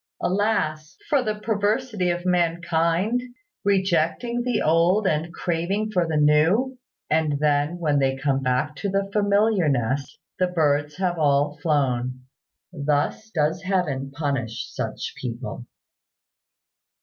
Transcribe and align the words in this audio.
Alas! 0.19 0.97
for 1.11 1.21
the 1.21 1.35
perversity 1.35 2.09
of 2.09 2.25
mankind, 2.25 3.21
rejecting 3.63 4.41
the 4.41 4.59
old 4.59 5.05
and 5.05 5.31
craving 5.31 5.91
for 5.91 6.07
the 6.07 6.17
new? 6.17 6.79
And 7.11 7.37
then 7.37 7.77
when 7.77 7.99
they 7.99 8.17
come 8.17 8.41
back 8.41 8.75
to 8.77 8.89
the 8.89 9.11
familiar 9.13 9.69
nest, 9.69 10.17
the 10.39 10.47
birds 10.47 10.95
have 10.97 11.19
all 11.19 11.55
flown. 11.61 12.21
Thus 12.73 13.29
does 13.29 13.61
heaven 13.61 14.09
punish 14.09 14.73
such 14.73 15.13
people. 15.17 15.67